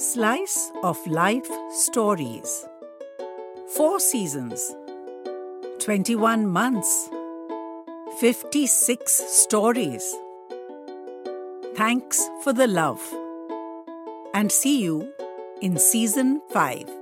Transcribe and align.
Slice 0.00 0.72
of 0.82 0.96
Life 1.06 1.50
Stories. 1.72 2.66
Four 3.76 4.00
seasons, 4.00 4.74
21 5.80 6.46
months, 6.46 7.10
56 8.18 9.12
stories. 9.12 10.16
Thanks 11.74 12.30
for 12.42 12.54
the 12.54 12.66
love. 12.66 13.02
And 14.32 14.50
see 14.50 14.80
you 14.80 15.12
in 15.60 15.76
season 15.76 16.40
5. 16.48 16.99